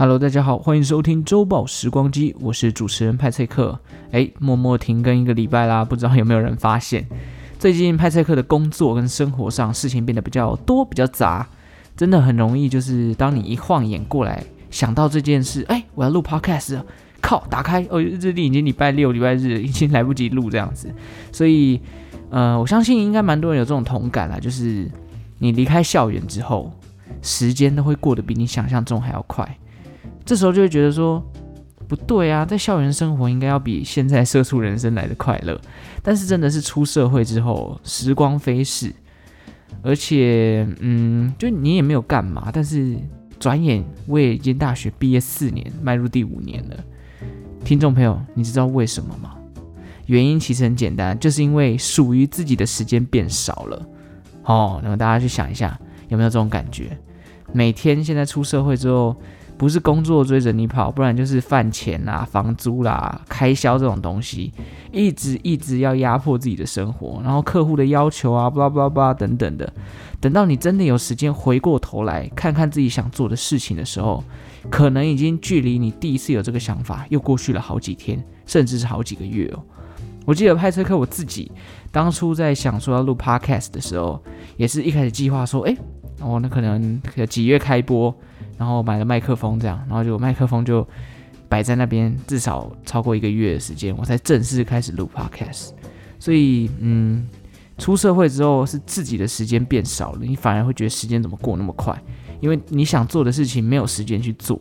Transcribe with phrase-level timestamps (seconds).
[0.00, 3.78] Hello，大家好，欢迎收听周报时光机，我是主持人派翠克。
[4.12, 7.06] 诶，默默停更一个礼拜啦，不知道有没有人发现？
[7.58, 11.46] 最近派翠克的工作跟生活上事情变得比较多，比较杂，
[11.94, 16.86] 真的很容易，就是当你一晃眼过来，想到这件事，哎，我要录 Podcast 了，
[17.20, 20.90] 靠，打开哦，日历已经礼拜六、礼拜日，已经来不及录这样子。
[21.30, 21.78] 所以，
[22.30, 24.90] 呃，我相信应该蛮多人有这种同感啦，就是
[25.40, 26.72] 你离开校园之后，
[27.20, 29.58] 时间都会过得比你想象中还要快。
[30.30, 31.20] 这时候就会觉得说，
[31.88, 35.60] 不对啊，在校园生活应该要比现在社畜人生来的快乐。
[36.04, 38.94] 但是真的是出社会之后，时光飞逝，
[39.82, 42.96] 而且，嗯，就你也没有干嘛，但是
[43.40, 46.76] 转眼我也已经大学毕业四年，迈入第五年了。
[47.64, 49.34] 听众朋友，你知道为什么吗？
[50.06, 53.86] 原因其实很简单，就是因为属于自己的时间变少了。
[54.44, 56.96] 哦，那么大家去想一下，有没有这种感觉？
[57.52, 59.16] 每天现在出社会之后。
[59.60, 64.50] 不是工作追着你跑，不然就是饭钱啦、房租啦、开销这种东西，
[64.90, 69.70] 一直一直要压迫自己的生活，然后客户的要求啊，巴拉巴拉巴拉等等的。
[70.18, 74.24] 等到你真的有时间回过头来看看自己想做的事情的时候，
[74.70, 79.62] 可能已经距离你第一次有这个想法又过去了好几天，甚至是好几个月哦。
[80.24, 81.52] 我记得派车客我自己
[81.92, 84.22] 当初在想说要录 Podcast 的时候，
[84.56, 85.76] 也是一开始计划说，哎，
[86.20, 88.14] 哦，那可能几月开播。
[88.60, 90.86] 然后买了麦克风，这样，然后就麦克风就
[91.48, 95.70] 摆在那边，至少超过一个月的时间，我才正式开始录 Podcast。
[96.18, 97.26] 所以，嗯，
[97.78, 101.98] 出社会之后是自己的时间变少了，你反而会觉得时间怎么过那么快，
[102.40, 104.60] 因为你想做的事情没有时间去做，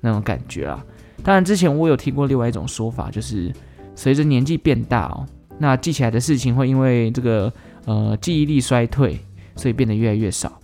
[0.00, 0.84] 那种感觉啊。
[1.22, 3.54] 当然，之前我有听过另外一种说法，就是
[3.94, 5.24] 随着年纪变大哦，
[5.56, 7.52] 那记起来的事情会因为这个
[7.84, 9.20] 呃记忆力衰退，
[9.54, 10.60] 所以变得越来越少。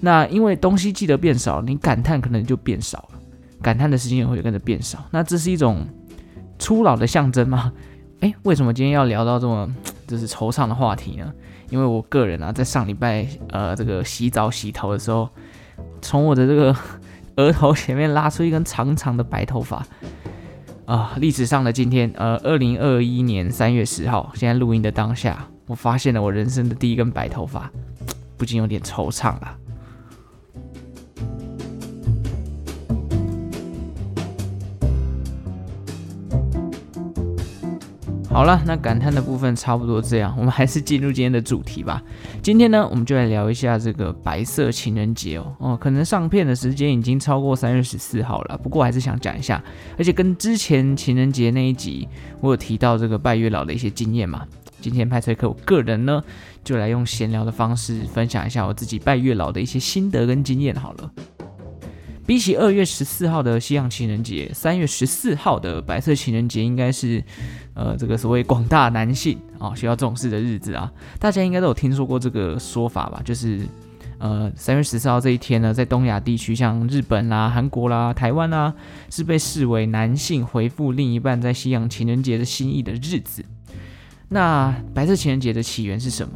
[0.00, 3.20] 那因为东西记得变少，你感叹可能就变少了，
[3.60, 5.04] 感叹的时间也会跟着变少。
[5.10, 5.86] 那这是一种
[6.58, 7.72] 初老的象征吗？
[8.20, 9.68] 诶，为什么今天要聊到这么
[10.06, 11.32] 就是惆怅的话题呢？
[11.70, 15.28] 因为我个人啊，在上礼拜呃这个洗澡洗头的时候，
[16.02, 16.74] 从我的这个
[17.36, 19.86] 额头前面拉出一根长长的白头发
[20.84, 21.12] 啊！
[21.18, 27.70] 历史上的今天，呃，二零二一年三月十号，现在录音的当下，我发现了我人生的第一根白头发，
[28.36, 29.56] 不禁有点惆怅了。
[38.32, 42.00] 好了，那感叹的部分差不多这样，我们还是进入今天的主题吧。
[42.40, 45.52] 今天呢，我们就来聊一下这个白色情人节哦。
[45.58, 49.62] 哦，可能上片的时间已经超过三月十四号了，不过还是想讲一下，
[49.98, 52.08] 而且跟之前情人节那一集
[52.40, 54.46] 我有提到这个拜月老的一些经验嘛。
[54.80, 56.22] 今天派崔克我个人呢，
[56.62, 61.10] 就来用闲聊的方式分享一下我自己拜月老的一些心得跟经验好了。
[62.30, 67.20] 比起二月十四号的西洋情人节，三月十四号的白色情人节应该是，
[67.74, 70.92] 呃，这个所谓广大男性啊、需要重视的日子啊。
[71.18, 73.20] 大家应该都有听说过这个说法吧？
[73.24, 73.66] 就是，
[74.18, 78.72] 呃，三月十四号这一天呢，在东亚地区，像日本啦、韩国啦、台湾啦，
[79.10, 83.44] 是被视为男性回复另一半在西洋情人节的心意的日子。
[84.28, 86.34] 那白色情人节的起源是什么？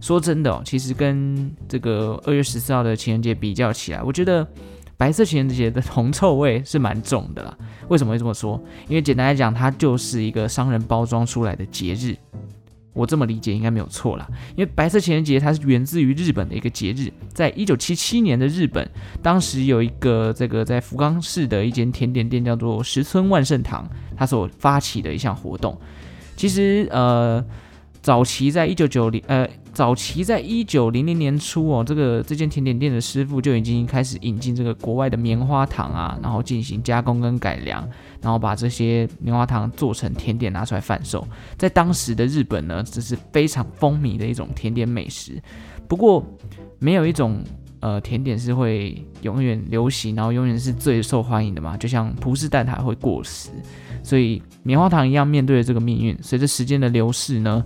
[0.00, 4.48] 说真的哦，其实跟这个二月十四号的情人节比较起来，我觉得。
[4.98, 7.56] 白色情人节的铜臭味是蛮重的啦。
[7.88, 8.60] 为什么会这么说？
[8.88, 12.16] 因为简单来讲，它就是一个商人包装出来的节日。
[12.92, 14.28] 我这么理解应该没有错啦。
[14.56, 18.90] 因为白色情人节它是源自于日本的一个节日，在一九七七年的日本，
[19.22, 25.80] 当时有一个这个在福冈市的一间甜点店叫做石村万盛堂，它所发起的一项活动。
[26.34, 27.44] 其实呃，
[28.02, 29.48] 早期在一九九零呃。
[29.72, 37.88] 早期在一九零零年初哦，这个这间甜点店的师傅就已经开始引进这个国外的棉花糖啊，然后进行加工跟改良，
[38.20, 41.26] 然后把这些棉花糖做成甜点拿出来贩售。
[41.56, 45.40] 在当时的日本呢，这是非常风靡的一种甜点美食。
[45.86, 46.24] 不过，
[46.78, 47.42] 没有一种
[47.80, 51.76] 呃甜点是会永远流行，然后永远是最受欢迎的嘛。
[51.76, 53.50] 就像葡式蛋挞会过时，
[54.02, 56.18] 所以棉花糖一样面对了这个命运。
[56.20, 57.64] 随着时间的流逝呢，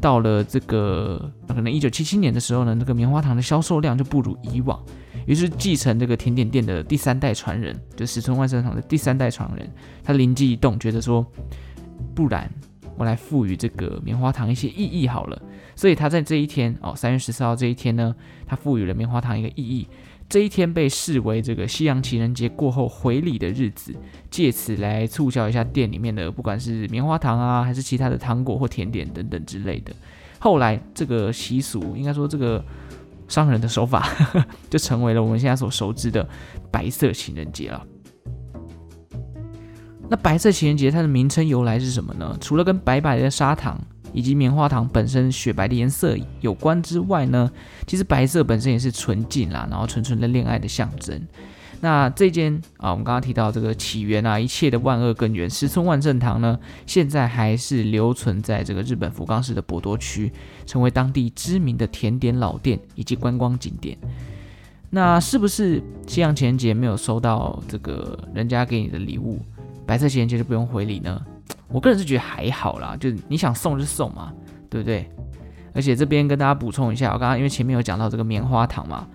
[0.00, 4.82] 到了这个可能一九七七年的时候呢，那个棉花糖的销售量就不如以往，
[5.26, 9.70] 于是继承这个甜点店的第三代传人，就石村万盛堂的第三代传人，
[10.02, 11.24] 他灵机一动，觉得说，
[12.14, 12.50] 不然
[12.96, 15.40] 我来赋予这个棉花糖一些意义好了，
[15.76, 18.14] 所以他在这一天哦，三月十四号这一天呢，
[18.46, 19.86] 他赋予了棉花糖一个意义。
[20.30, 23.92] 这一天被视为这个西洋情人节过后回礼的日子，
[24.30, 29.92] 借此来促销一下店里面的不管是棉花糖啊，还是其他的糖果或甜点等等之类的。
[30.38, 32.64] 后来这个习俗，应该说这个
[33.26, 34.08] 商人的手法，
[34.70, 36.26] 就成为了我们现在所熟知的
[36.70, 37.84] 白色情人节了。
[40.08, 42.38] 那白色情人节它的名称由来是什么呢？
[42.40, 43.76] 除了跟白白的砂糖
[44.12, 47.50] 以及棉花糖本身雪白的颜色有关之外呢，
[47.86, 51.20] 其实白色本身也是纯净啦，然后纯纯的恋爱的象征。
[51.82, 60.30] 那这间啊，我们刚刚提到这个起源啊，一切的万恶根源石村万圣堂呢，现在还是留存在这个日本福冈市的博多区，
[60.66, 63.96] 成为当地知名的甜点老店以及观光景点。
[64.90, 69.40] 那是不是西洋情人节没有收到这个人家给你的礼物，
[69.86, 71.18] 白色情人节就不用回礼呢？
[71.70, 74.32] 我个人是觉得还好啦，就你想送就送嘛，
[74.68, 75.08] 对不对？
[75.72, 79.06] 而且这边跟大家补充一下，我刚刚因为前面有讲到这个棉花糖嘛。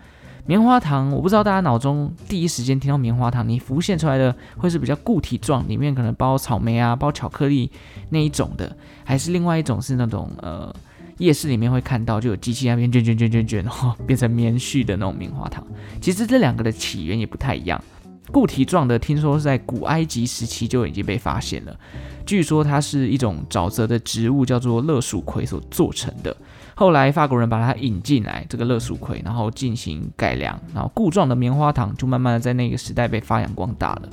[0.47, 7.71] 棉花糖，我不知道大家脑中第一时间听到棉花糖，你浮现出来的会是比较固体状，里面可能包草莓啊、包巧克力
[8.09, 10.71] 那一种的，还是另外一种是那种呃
[11.17, 15.65] 夜市里面会看到就有机器那边卷卷卷卷卷，然 后变成棉絮的那种棉花糖。
[15.99, 17.83] 其实这两个的起源也不太一样。
[18.31, 21.79] 固体状的听说是在古埃及时期就已经被发现了，
[22.25, 26.35] 据说它是一种沼泽的植物，叫做乐蜀葵所做成的。
[26.73, 34.09] 后来法国人把它引进来，这个乐蜀葵，然后进行改良，然后固状的棉花糖就慢慢的在那个时代被发扬光大了。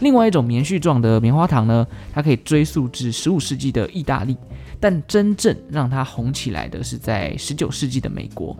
[0.00, 4.36] 另外一种棉絮状的棉花糖呢，它可以追溯至十五世纪的意大利，
[4.78, 8.56] 但真正让它红起来的是在十九世纪的美国。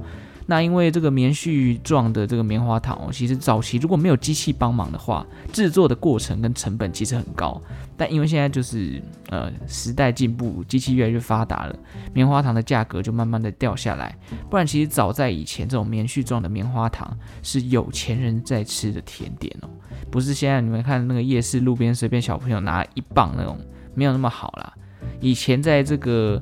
[0.49, 7.61] 那因为这个棉絮状的这个棉花糖哦，其实早期如果没有机器帮忙的话，制作的过程跟成本其实很高。
[7.97, 11.77] 但因为现在就是呃时代进步，机器越来越发达了，
[12.15, 14.17] 棉花糖的价格就慢慢的掉下来。
[14.49, 19.69] 不然其实早在以前，这种棉絮状的棉花糖是有钱人在吃的甜点哦，
[20.13, 23.59] 不是现在你们看那个夜市路边随便小朋友拿一磅那种，
[23.95, 24.73] 没有那么好啦。
[25.21, 26.41] 以前在这个。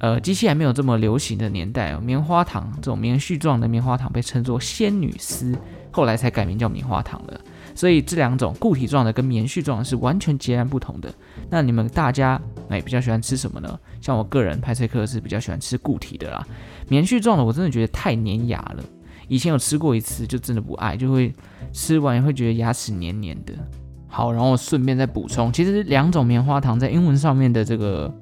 [0.00, 5.56] 呃，机器还没有这么流行的年代哦，棉花糖这种棉絮状的棉花糖被称作仙女丝，
[5.90, 7.40] 后来才改名叫棉花糖的。
[7.74, 11.12] 所以这两种固体状的跟棉絮状的是完全截然不同的。
[11.50, 13.78] 那你们大家哎比较喜欢吃什么呢？
[14.00, 16.46] 像我个人派翠克是比较喜欢吃固体的啦，
[16.88, 18.84] 棉絮状的我真的觉得太粘牙了。
[19.26, 21.34] 以前有吃过一次，就真的不爱，就会
[21.72, 23.52] 吃完也会觉得牙齿黏黏的。
[24.06, 28.12] 好，然后顺便再补充，其实两种棉花糖在英文上面的这个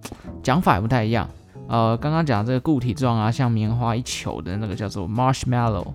[0.43, 1.29] 讲法也不太一样。
[1.69, 5.93] 呃，刚刚讲这个固体状啊，像棉花一球的那个叫做 marshmallow，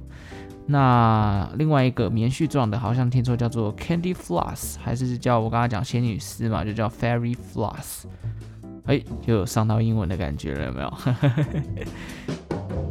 [0.67, 8.03] 那另外一个棉絮状的，好像听说叫做 candy floss，还是叫我刚刚讲仙女丝嘛，就叫 fairy floss，
[8.85, 10.93] 哎，又有上到英文的感觉了，有没有？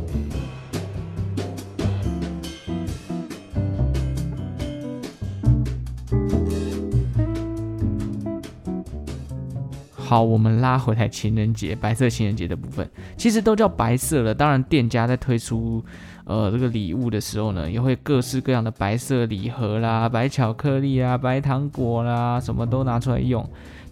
[10.06, 14.32] 好，我们拉回来情人节，白色情人节的部分，其实都叫白色了。
[14.32, 15.84] 当然，店家在推出
[16.26, 23.44] 呃这个礼物的时候呢，也会各式各样的白色礼盒啦、白巧克力啊、白糖果啦，什么都拿出来用。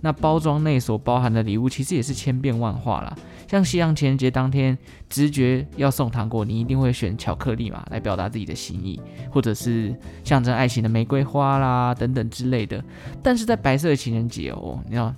[0.02, 3.16] 那包装内所包含的礼物，其实也是千变万化啦。
[3.48, 4.78] 像西洋情人节当天，
[5.08, 9.00] 直觉要送糖果，你一定会选巧克力嘛，来表达自己的心意，
[9.32, 12.80] 或者是象征爱情的玫瑰花啦等等之类的。
[13.20, 15.12] 但是在白色情人节哦，你知道。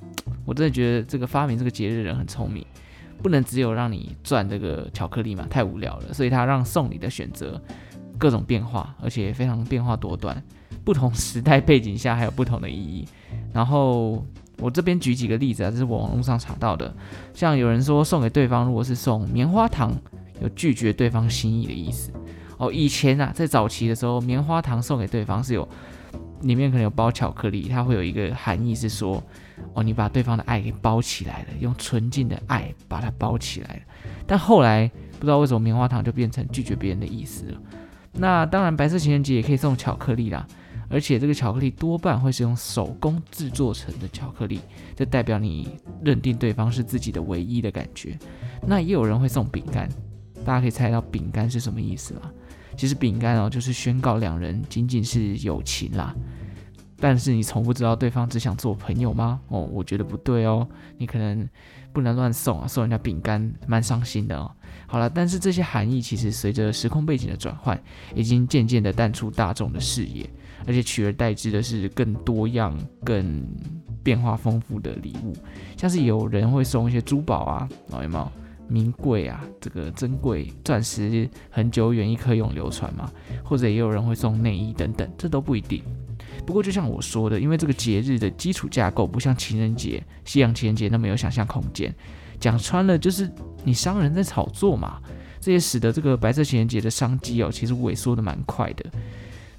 [0.46, 2.64] 我真的觉得这个发明这个节日的人很聪明，
[3.22, 6.14] 不能只有让你赚这个巧克力嘛，太无聊了。
[6.14, 7.60] 所以他让送礼的选择
[8.16, 10.42] 各种变化，而且非常变化多端，
[10.84, 13.04] 不同时代背景下还有不同的意义。
[13.52, 14.24] 然后
[14.58, 16.94] 我这边举几个例子啊，这是我网络上查到的，
[17.34, 19.92] 像有人说送给对方如果是送棉花糖，
[20.40, 22.12] 有拒绝对方心意的意思。
[22.56, 25.68] 哦，以前啊，在早期的时候，棉花糖送给对方是有。
[26.42, 29.22] 里面可能有包巧克力，它会有一个含义是说，
[29.74, 33.80] 哦，你把对方的爱给包起来了，用纯净的爱把它包起来了。
[34.26, 37.60] 但后来不知道为什么棉花糖就变成拒绝别人的意思了。
[38.12, 40.46] 那当然，白色情人节也可以送巧克力啦，
[40.88, 44.60] 而且这个巧克力多半会是用手工制作成的巧克力，
[44.94, 48.18] 就代表你认定对方是自己的唯一的感觉。
[48.66, 49.88] 那也有人会送饼干，
[50.44, 52.22] 大家可以猜到饼干是什么意思吗？
[52.76, 56.14] 其实饼干哦，就是宣告两人仅仅是友情啦。
[56.98, 59.40] 但是你从不知道对方只想做朋友吗？
[59.48, 60.66] 哦，我觉得不对哦。
[60.98, 61.48] 你可能
[61.92, 64.50] 不能乱送啊，送人家饼干蛮伤心的哦。
[64.86, 67.78] 好了，但是这些含义其实随着时空背景的转换，
[68.14, 70.28] 已经渐渐的淡出大众的视野，
[70.66, 73.46] 而且取而代之的是更多样、更
[74.02, 75.34] 变化丰富的礼物，
[75.76, 78.32] 像是有人会送一些珠宝啊，哦，有没有？
[78.68, 83.08] 名贵啊，这个珍贵钻石，很久远一颗永流传嘛，
[83.44, 85.84] 或者也有人会送内衣等等，这都不一定。
[86.46, 91.92] 不过就像我说的，因为这个节日的基础架构不像情人节、西洋情人节那么有想象空间，
[92.38, 93.28] 讲穿了就是
[93.64, 95.00] 你商人在炒作嘛，
[95.40, 98.86] 这也使得这个白色情人节的商机哦，其实萎缩的蛮快的。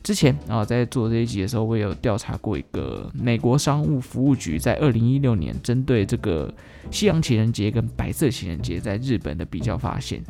[0.02, 6.54] 之前啊，在做这一集的时候，我也有调查过一个美国商务服务局在二零一六年针对这个
[6.90, 10.24] 西洋情人节跟白色情人节在日本的比较发现，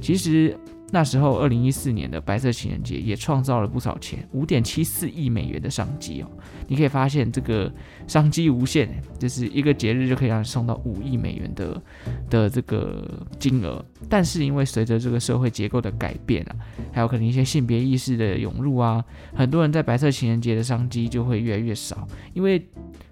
[0.00, 0.58] 其实。
[0.92, 6.28] 那时候，二零一四年的白色情人节也创造了不少钱，五点七四亿美元的商机哦。
[6.66, 7.72] 你可以发现这个
[8.06, 11.82] 商机无限，就是一个节日就可以让你送到五亿美元的
[12.28, 13.84] 的这个金额。
[14.08, 16.56] 但是因为随着这个社会结构的改变啊，
[16.92, 19.04] 还有可能一些性别意识的涌入啊，
[19.34, 22.68] 很多人在白色情人节的商机就会越来越少，因为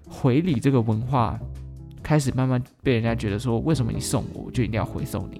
[0.07, 1.39] 回礼这个文化
[2.09, 5.39] 开始慢慢被人家觉得说，为什么你送我，我就一定要回送你？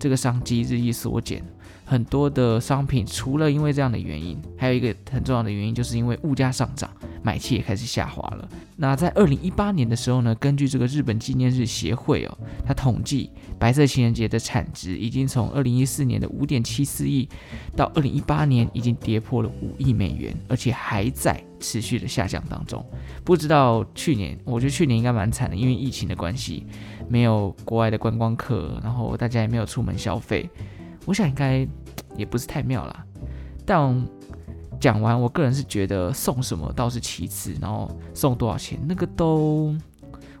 [0.00, 1.40] 这个商机日益缩减。
[1.84, 6.90] 很多的商品，除了因为这样的原因，还有一个很重要的原因，就是因为物价上涨，
[7.22, 8.48] 买气也开始下滑了。
[8.74, 17.28] 那在二零一八年的时候呢，根据这个日本纪念日协会哦，它统计白色情人节的产值已经从二零一四年的五点七四亿，
[17.76, 22.84] 到二零一八年已经跌破了五亿美元，而且还在持续的下降当中。
[23.24, 26.66] 不知道去年，我觉得去年应该蛮惨的，因为疫情的关系，
[27.08, 30.48] 没有国外的观光客，然后大家也没有出门消费。
[31.06, 31.66] 我想应该
[32.16, 33.04] 也不是太妙啦，
[33.64, 34.06] 但
[34.78, 39.74] 讲完，我个人是觉得送什么倒是其次，然后送多少钱那个都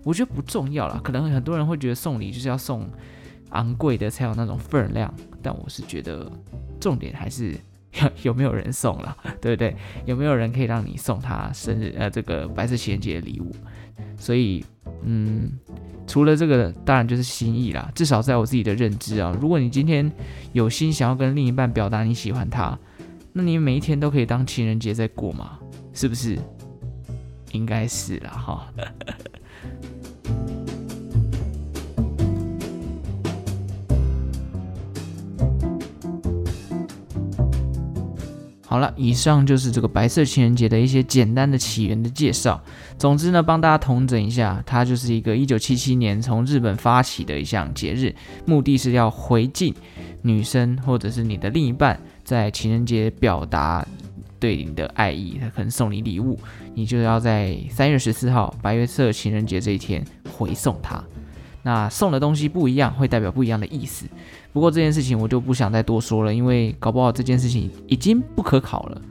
[0.04, 1.00] 我觉得不重要啦。
[1.02, 2.88] 可能很多人会觉得送礼就是要送
[3.50, 6.30] 昂贵的才有那种分量，但我是觉得
[6.78, 7.58] 重点还是
[7.94, 9.76] 有 有没有人送了， 对不对？
[10.06, 13.50] 有没有人可以让你送他生日呃这个白色情人节的礼物？
[14.16, 14.64] 所以
[15.02, 15.52] 嗯。
[16.10, 17.92] 除了这个，当然就是心意啦。
[17.94, 20.10] 至少在我自己的认知啊，如果你今天
[20.54, 22.78] 有心想要跟另一半表达你喜欢他，
[23.34, 25.58] 那你每一天都可以当情人节在过嘛？
[25.92, 26.38] 是不是？
[27.52, 28.72] 应该是啦，哈。
[38.78, 42.62] 好了，以上就是这个白色情人节的一些简单的起源的介绍。
[42.96, 48.14] 总之呢，帮大家统整一下，它就是一个一九七七年从日本发起的一项节日，
[48.46, 49.74] 目的是要回敬
[50.22, 53.84] 女生或者是你的另一半在情人节表达
[54.38, 56.38] 对你的爱意，他可能送你礼物，
[56.72, 61.02] 你就要在三月十四号白色情人节这一天回送他。
[61.62, 64.06] 那送的东西不一样，会代表不一样的意思。
[64.52, 69.02] 不过这件事情我就不想再多说了，因为搞不好这件事情已经不可考了。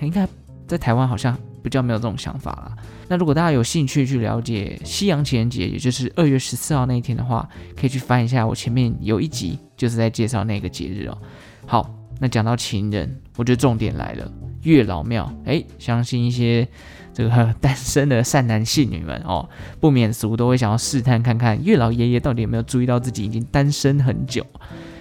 [0.00, 0.26] 应该
[0.66, 2.76] 在台湾好像比较没有这种想法了。
[3.08, 11.18] 那如果大家有兴趣去了解西洋情人节，也就是二月十四号那一天的话，可以去翻一下我前面有一集，就是在介绍那个节日哦。
[11.66, 15.30] 好，那讲到情人，我觉得重点来了，月老庙。
[15.44, 16.66] 诶，相信一些。
[17.14, 19.48] 这个单身的善男信女们哦，
[19.80, 24.44] 不免俗都会想要试探看看月老爷爷到底有没有注意到自己已经单身很久。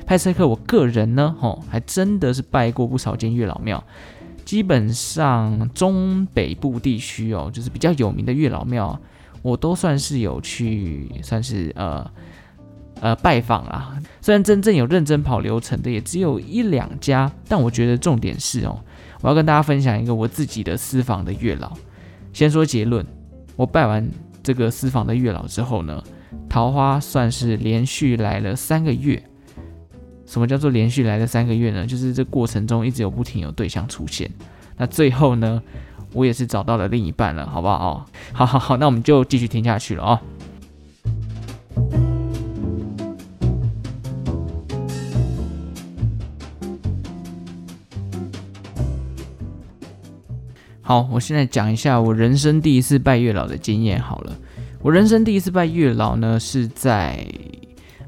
[0.05, 3.82] 派翠克，我个人呢，哦，还真的是拜过不少间月老庙，
[4.46, 9.00] 基本上中北部地区哦，就是比较有名的月老庙，
[9.41, 12.05] 我都算是有去，算是呃
[13.00, 13.98] 呃拜访啦。
[14.22, 18.77] 虽然真正有认真跑流程的也只有一两家，但我觉得重点是哦，
[19.22, 21.72] 我要跟大家分享一个我自己的私房的月老。
[22.34, 23.06] 先说结论，
[23.56, 24.06] 我拜完
[24.42, 26.04] 这个私房的月老之后呢，
[26.50, 29.22] 桃花算是连续来了三个月。
[30.25, 31.86] 什么叫做连续来了三个月呢？
[31.86, 34.30] 就是这过程中一直有不停有对象出现。
[34.78, 35.62] 那最后呢，
[36.12, 38.06] 我也是找到了另一半了，好不好？
[38.32, 40.22] 好好好，那我们就继续听下去了啊、
[50.86, 54.36] 好，我现在讲一下我人生第一次拜月老的经验好了。
[54.82, 57.25] 我人生第一次拜月老呢，是在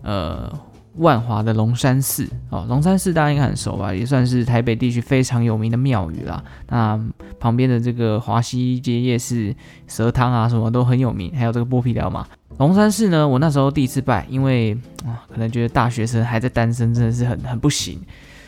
[0.02, 0.52] 呃
[0.98, 2.66] 万华的龙山寺哦。
[2.68, 6.44] 龙山寺大家应该很熟吧，也算是台北地区非常有名的庙宇啦。
[6.68, 7.00] 那
[7.40, 9.56] 旁边的这个华西街夜市
[9.88, 12.28] 蛇汤啊，什么都很有名，还有这个剥皮寮嘛。
[12.58, 18.02] 龙山寺呢，我那时候第一次拜，因为啊，可能觉得大学生还在单身，真的是很很不行。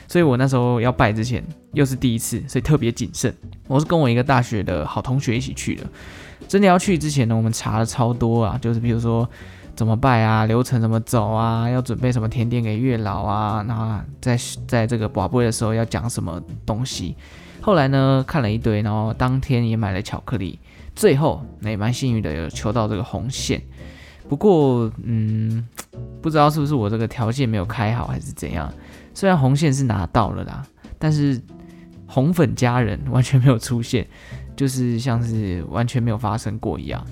[0.07, 3.33] 所以我那时候要拜之前，又是第一次，所以特别谨慎。
[3.67, 5.83] 我是跟我一个大学的好同学一起去的。
[6.47, 9.29] 真的要去之前呢，我们查了超多啊，就是比如说
[9.75, 17.15] 怎么拜啊，流程怎么走啊，要准备什么甜点给月老啊，然后在在这个跋杯的时候要讲什么东西。
[17.59, 20.57] 后来呢，看了一堆，然后当天也买了巧克力，
[20.95, 23.61] 最后那也蛮幸运的有求到这个红线。
[24.29, 25.67] 不过，嗯，
[26.21, 28.71] 不知道是不是我这个条件没有开好，还是怎样。
[29.17, 30.63] 虽然红线是拿到了啦，
[30.99, 31.41] 但是
[32.05, 34.07] 红粉佳人完全没有出现，
[34.55, 37.03] 就是像是完全没有发生过一样。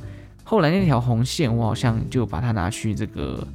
[0.44, 3.48] 后来那条红线，我好像就把它拿去这个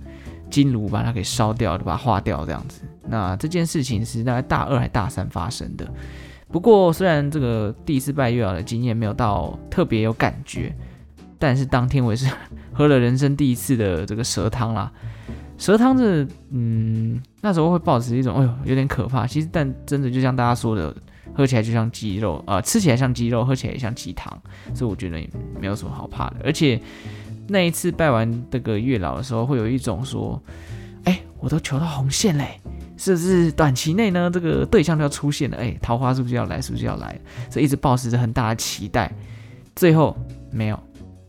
[0.50, 2.82] 金炉把它给烧掉，把它化掉这样子。
[3.06, 5.88] 那这件事情是大概大二还大三发生的。
[6.48, 10.74] 不过虽然这个第一次拜月老的经验没有到特别有感觉，
[11.38, 12.28] 但是当天我也是
[12.74, 14.90] 喝了人生第一次的这个蛇汤啦。
[15.60, 19.26] 蛇汤这，嗯，那时候会抱持一种，哎呦，有点可怕。
[19.26, 20.96] 其实，但真的就像大家说的，
[21.34, 24.26] 喝起来就像鸡肉，呃，吃起来像鸡肉，喝起来也像鸡汤，
[24.74, 25.28] 所以我觉得也
[25.60, 26.36] 没有什么好怕的。
[26.42, 26.80] 而且
[27.46, 30.42] 那一次拜完这个月老的时候，会有一种说，
[31.04, 32.58] 哎，我都求到红线嘞，
[32.96, 35.58] 是不是短期内呢，这个对象就要出现了？
[35.58, 36.58] 哎，桃花是不是要来？
[36.58, 37.20] 是不是要来？
[37.50, 39.12] 所以一直抱持着很大的期待，
[39.76, 40.16] 最后
[40.50, 40.82] 没有，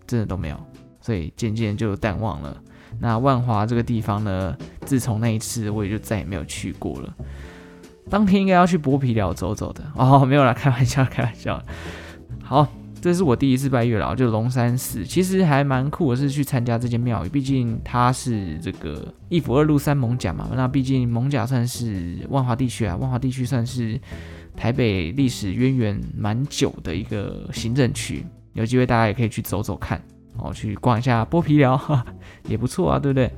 [0.07, 0.57] 真的都没有，
[1.01, 2.55] 所以渐渐就淡忘了。
[2.99, 7.13] 那万华这个地方呢，自从那一次，我也就再也没有去过了。
[8.09, 11.63] 当天应该要去剥皮寮走走的哦， 没有啦，开玩笑，开玩笑。
[12.43, 12.67] 好，
[12.99, 20.49] 这是我第一次拜月老，就龙山寺，其实还蛮酷的，是去参加这间庙宇，毕竟它是这个一府二鹿三艋甲嘛。
[20.53, 23.99] 那毕竟艋甲算是万华地区啊，万华地区算是
[24.57, 30.01] 台北历史渊源蛮久的一个行政区，有机会大家也可以去走走看。
[30.41, 31.79] 哦，去逛一下剥皮寮，
[32.49, 33.31] 也不错啊，对不对？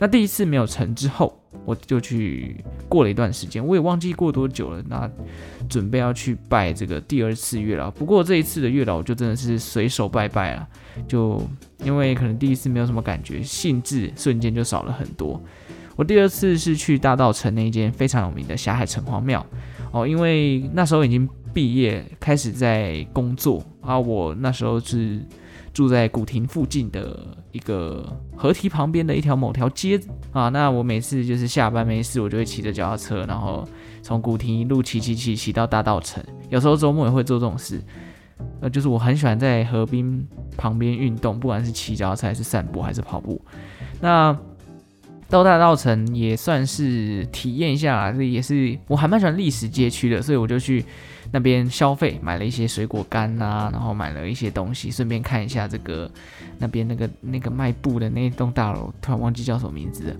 [0.00, 4.80] 那第一次没有成之后，我就去过了一段时间，我也忘记过多久了。
[4.88, 5.10] 那
[5.68, 10.68] 准备要去拜这个第二次月老，不过这一次的月老就真的是随手拜拜了，
[11.08, 11.42] 就
[11.82, 15.42] 因为可能第一次没有什么感觉，兴致瞬间就少了很多。
[15.96, 19.44] 我第二次是去大道城那一间非常有名的霞海城隍庙
[19.90, 25.20] 哦，因为那时候已经毕业，开始在工作啊，我那时候是。
[25.78, 28.04] 住在古亭附近的一个
[28.36, 29.96] 河堤旁边的一条某条街
[30.32, 33.64] 啊，那我每次就是下班没事，我就会骑着脚踏车，然后
[34.02, 36.20] 从古亭一路骑骑骑骑到大道城。
[36.48, 37.80] 有时候周末也会做这种事，
[38.60, 43.40] 呃，就是我很喜欢在河滨旁边运动，不管是骑脚踏车还是散步还是跑步。
[44.00, 44.36] 那
[45.28, 50.84] 到大稻城也算是体验一下，这也是我还蛮喜欢历史街区的，所以我就去。
[51.30, 56.10] 那边消费买了一些水果干、啊，然后买了一些东西，顺便看一下这个
[56.58, 60.16] 那边那个那个卖布的那栋大楼，突然忘记叫什么名字了，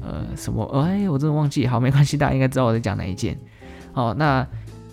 [0.00, 0.64] 呃，什么？
[0.82, 1.64] 哎，我真的忘记。
[1.64, 3.38] 好，没关系，大家应该知道我在讲哪一件。
[3.94, 4.44] 哦，那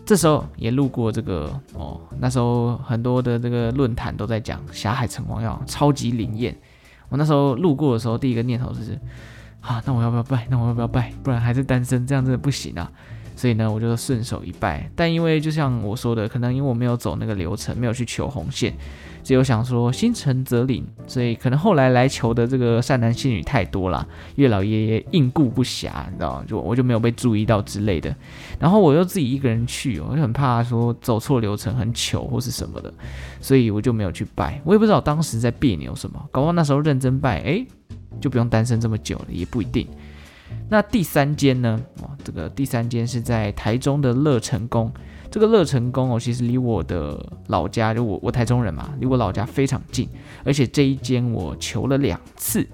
[0.06, 6.56] 这时候也路过这个哦，那时候很多的这个论坛都在讲霞海城隍庙超级灵验。
[7.10, 8.96] 我那时候路过的时候，第一个念头就是
[9.66, 10.46] 啊，那我要不要拜？
[10.50, 11.12] 那我要不要拜？
[11.24, 12.92] 不然还是单身，这样真的不行啊。
[13.38, 14.90] 所以呢，我就顺手一拜。
[14.96, 18.74] 但因为就像我说的，可能因为我没有走那个流程，没有去求红线，
[19.24, 20.86] 只有想说心诚则灵。
[21.06, 26.46] 所以可能后来来求的这个善男信女太多了，月老爷爷应顾不暇，你知道吗？
[26.48, 28.16] 就我就没有被注意到之类的。
[28.58, 32.94] 然后我又自己一个人去，我就很怕说走错流程很糗或是什么的，
[33.42, 34.62] 所以我就没有去拜。
[34.64, 37.66] 我也不知道当时在别扭什么，搞不好那时候认真拜，哎，
[38.20, 39.88] 就不用单身这么久了，也不一定。
[40.70, 41.80] 那第三间呢？
[42.02, 44.92] 哦，这个第三间是在台中的乐成宫。
[45.32, 50.08] 这个乐成宫哦，其实离我的老家，就我我台中人嘛，离我老家非常近。
[50.44, 52.66] 而且这一间我求了两次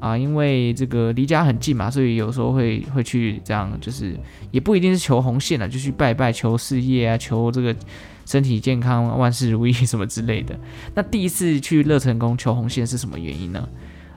[0.00, 4.18] 啊，因为这个离家很近嘛，所以有时候会会去这样，就是
[4.50, 7.76] 也不一定是求红线了，就去拜拜求事业啊，求这个
[8.24, 10.58] 身体健康、万事如意什么之类的。
[10.94, 13.68] 那第一次去乐成宫求红线是什么原因呢？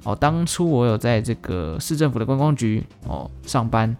[0.03, 3.95] 哦，当初我有在这个市政府的观光局哦上班，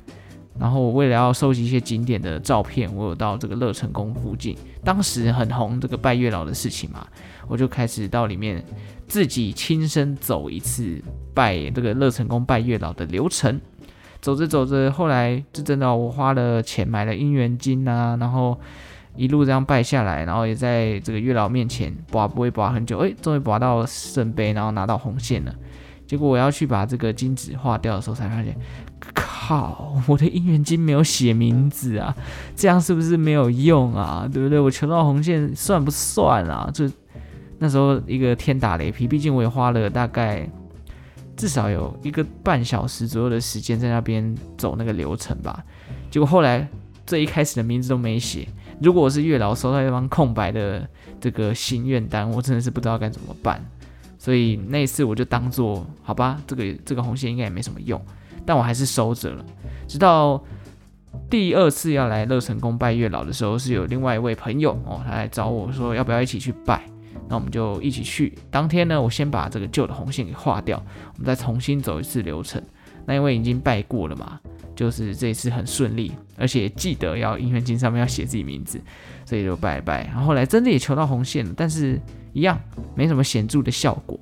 [0.58, 7.06] 然后我为了要收集一些景点的照片，我有到这个乐成宫附近，当时很红这个拜月老的事情嘛，
[7.48, 8.64] 我就开始到里面
[9.08, 11.02] 自己亲身走一次
[11.34, 13.60] 拜这个乐成宫拜月老的流程。
[14.22, 18.60] 走着走着，后来就真的我花了钱买了姻缘金啊，然后
[19.16, 25.56] 一路这样拜下来，然后也在这个月老面前拔不会拔很久，哎，终于拔到圣杯，然后拿到红线了。
[26.10, 28.58] 结果我要去把这个金纸划掉的时候，才发现，
[29.14, 32.16] 靠，我的姻缘金没有写名字啊，
[32.56, 34.28] 这样是不是没有用啊？
[34.34, 34.60] 对不对？
[34.60, 36.68] 我求到红线算不算啊？
[36.74, 36.90] 就
[37.60, 40.50] 那时候一个天打雷劈，毕竟我也花了大概
[41.38, 45.64] 至少有一个半小时左右的时间在那边走那个流程吧。
[46.10, 46.68] 结果后来
[47.06, 48.48] 最一开始的名字都没写，
[48.82, 50.90] 如果我是月老收到一张空白的
[51.22, 53.64] 这个心愿单，我真的是不知道该怎么办。
[54.20, 58.00] 所以那一次我就当做好吧，这个这个红线应该也没什么用，
[58.46, 59.46] 但我还是收着了。
[59.88, 60.44] 直到
[61.30, 66.84] 第二次要来乐成宫拜月老的时候，是有另外一位朋友哦，他来找我说要不要一起去拜，
[67.30, 68.38] 那我们就一起去。
[68.52, 72.62] 当天呢，我先把这个旧的红线给划掉，我们再重新走一次流程。
[73.10, 74.40] 那因为已经拜过了嘛，
[74.76, 78.80] 就是这一次很顺利，而且记得要姻缘金上面要写自己名字，
[79.26, 80.06] 所以就拜拜。
[80.06, 82.00] 然后后来真的也求到红线了，但是。
[82.32, 82.62] 一样
[82.94, 84.18] 没什么显著的效果，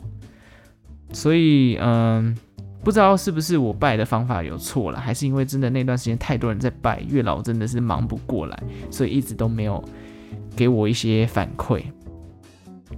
[1.11, 2.33] 所以嗯，
[2.81, 9.83] 不知道是不是我拜的方法有错了，还是因为真的那段时间太多人在拜，月老真的是忙不过来，所以一直都没有
[10.55, 11.83] 给我一些反馈。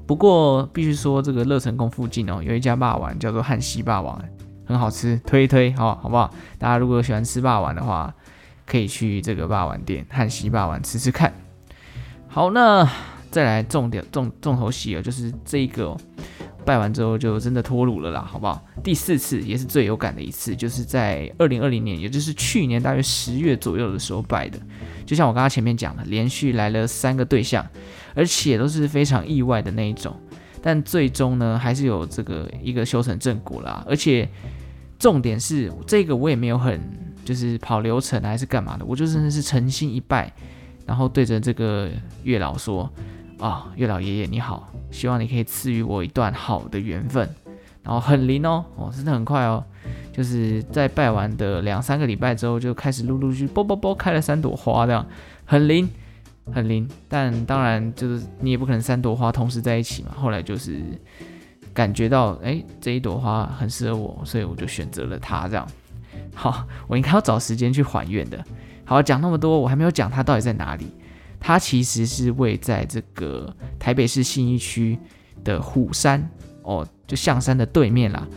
[0.05, 4.23] 不过必须说，这个乐成宫附近哦，有一家霸王叫做汉西霸王，
[4.69, 6.31] 很好吃，推一推，好，好不好？
[6.59, 8.13] 大家如果喜欢吃霸王的话，
[8.67, 11.33] 可以去这个霸王店汉西霸王吃吃看。
[12.27, 12.87] 好，那
[13.31, 15.97] 再来重点重重头戏哦，就是这一个、
[16.63, 18.63] 拜完之后就真的脱乳了啦，好不好？
[18.83, 24.59] 第四次也是最有感的一次，就是在二零二零年，也就是去年大约十月左右的时候拜的。
[25.03, 27.65] 就像我刚刚前面讲的，连续来了三个对象。
[28.15, 30.13] 而且都是非常意外的那一种，
[30.63, 33.85] 但最终呢，还是有这个一个修成正果啦。
[33.87, 34.27] 而且
[34.99, 36.79] 重点是这个我也没有很
[37.25, 40.31] 就是跑流程还是干嘛的，我就真的是诚心一拜，
[40.85, 41.89] 然后对着这个
[42.23, 42.87] 月老说
[43.39, 47.27] ：“啊、月老爷爷你好，希望你可以赐予我一段好的缘分。”
[47.81, 49.63] 然后很灵哦，哦，真的很快哦，
[50.11, 55.03] 就是在拜完的两三个礼拜之后，就开始陆陆续啵啵啵开了三朵花，这样
[55.45, 55.89] 很灵。
[56.51, 60.09] 很灵，但当然就是你也不可能三朵花同时在一起嘛。
[60.15, 60.81] 后来就是
[61.79, 65.47] 感觉到，哎，这一朵花很适合我，所以我就选择了它。
[65.47, 65.65] 这样，
[66.35, 68.43] 好，我应该要找时间去还愿的。
[68.83, 70.87] 好，讲那么多，我还没有讲它到底在哪里。
[71.39, 74.99] 它其实是位在这个台北市信义区
[75.41, 76.29] 的虎山
[76.63, 78.27] 哦，就象山的对面啦。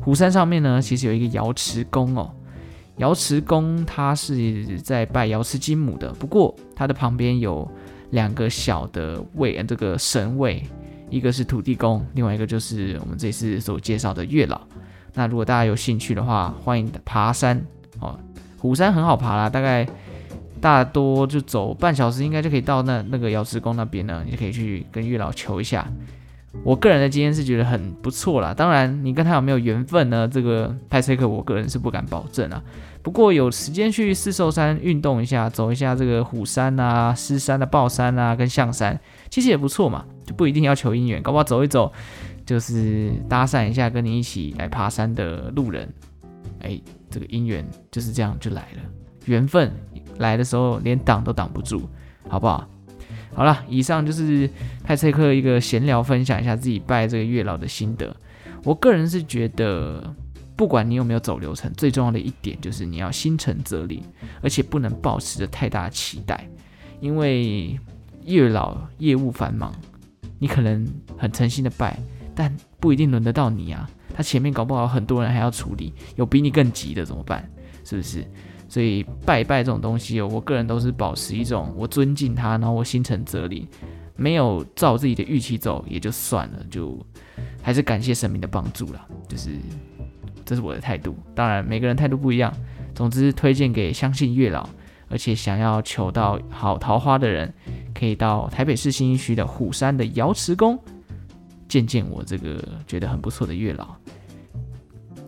[0.00, 2.28] 虎山上面呢，其实有一个瑶池宫哦。
[2.96, 7.70] 瑶池宫，它是在拜瑶池金母的，不过它的旁边有
[8.10, 10.66] 两个小的位，这个神位，
[11.10, 14.60] 一个是土地公，另外一个就是我们这次所介绍的月老。
[15.14, 17.60] 那如果大家有兴趣的话，欢迎爬山
[18.00, 18.18] 哦。
[18.58, 19.88] 虎山很好爬啦，大概
[20.60, 25.86] 大多就走半小时，应该就可以到那那个瑶池宫那边呢，你就可以去跟月老求一下。
[26.64, 30.26] 我个人的经验是觉得很不错啦，当然你跟他有没有缘分呢？
[30.26, 32.62] 这个派翠克我个人是不敢保证啊。
[33.02, 38.98] 不过有时间去四兽山运动一下，走一下这个虎山啊、狮山的豹山啊跟象山，
[39.30, 41.92] 其实也不错嘛，就不一定要求姻缘，搞不好走一走
[42.44, 45.88] 就是搭讪一下跟你一起来爬山的路人，
[46.60, 48.82] 哎，这个姻缘就是这样就来了，
[49.26, 49.72] 缘分
[50.18, 51.88] 来的时候连挡都挡不住，
[52.28, 52.68] 好不好？
[53.34, 54.50] 好了，以上就是
[54.82, 58.14] 派翠克一个闲聊，分享一下自己拜这个月老的心得。
[58.64, 60.02] 我个人是觉得，
[60.58, 64.02] 不管你有没有走流程，最重要的一点就是你要心诚则灵，
[64.42, 66.50] 而且不能抱持着太大的期待，
[67.00, 67.78] 因为
[68.24, 69.72] 越老业务繁忙，
[70.40, 70.84] 你可能
[71.16, 71.96] 很诚心的拜，
[72.34, 73.88] 但不一定轮得到你啊。
[74.12, 77.48] 他前面搞不好很多人还要处理，有比你更急的怎么办？
[77.84, 78.26] 是不是？
[78.68, 83.64] 所以拜拜这种东西，我个人都是保持一种我尊敬他，然后我心诚则灵，
[84.16, 86.98] 没有照自己的预期走也就算了，就
[87.62, 89.06] 还是感谢神明的帮助啦。
[89.28, 89.50] 就是
[90.48, 92.50] 这是我的态度，当然每个人态度不一样。
[92.94, 94.66] 总之推荐给相信月老，
[95.10, 97.52] 而且想要求到好桃花的人，
[97.94, 100.78] 可以到台北市新一区的虎山的瑶池宫
[101.68, 103.88] 见见我这个觉得很不错的月老。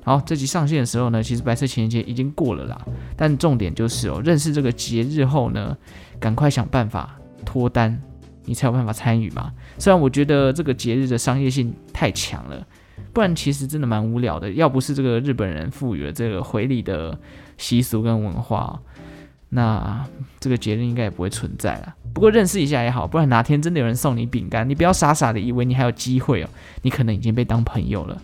[0.02, 2.80] 好，这集上线的时候呢，其实白色情人节已经过了啦。
[3.14, 5.76] 但重点就是哦，认识这个节日后呢，
[6.18, 8.00] 赶快想办法脱单，
[8.46, 9.52] 你才有办法参与嘛。
[9.78, 12.66] 虽然我觉得这个节日的商业性太强了，
[13.20, 14.50] 不然其实真的蛮无聊的。
[14.52, 17.18] 要不是这个日本人赋予了这个回礼的
[17.58, 18.80] 习俗跟文化，
[19.50, 20.02] 那
[20.38, 21.94] 这个节日应该也不会存在了。
[22.14, 26.48] 不过认识一下也好，不然哪天真的有人送你饼干，你不要傻傻的以为你还有机会哦，
[26.80, 28.16] 你可能已经被当朋友了。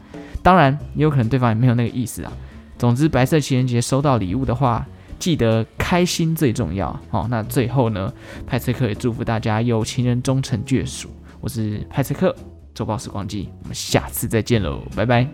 [0.43, 2.33] 当然，也有可能对方也没有那个意思啊。
[2.79, 4.87] 总之，白色情人节收到礼物的话，
[5.19, 6.99] 记得开心最重要。
[7.11, 8.11] 好，那最后呢，
[8.47, 11.11] 派翠克也祝福大家有情人终成眷属。
[11.43, 12.35] 我是派翠克，
[12.77, 15.27] 周报时光机我们下次再见喽拜拜。